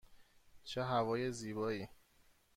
چه 0.63 0.81
هوای 0.83 1.31
زیبایی! 1.31 1.87